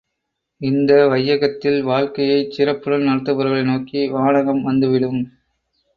[0.61, 5.21] இந்த வையகத்தில் வாழ்க்கையைச் சிறப்புடன் நடத்துபவர்களை நோக்கி வானகம் வந்துவிடும்.